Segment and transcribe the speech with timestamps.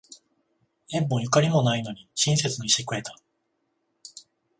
[0.89, 3.15] 縁もゆかりもないのに親切にしてくれた